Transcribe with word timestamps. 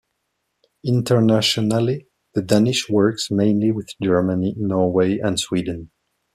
Internationally 0.83 2.07
the 2.33 2.41
Danish 2.41 2.89
works 2.89 3.29
mainly 3.29 3.71
with 3.71 3.93
Germany, 4.01 4.55
Norway 4.57 5.19
and 5.19 5.39
Sweden. 5.39 5.91